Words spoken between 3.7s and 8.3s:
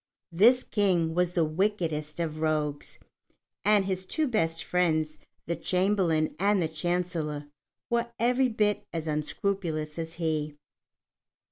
his two best friends, the Chamberlain and the Chancellor, were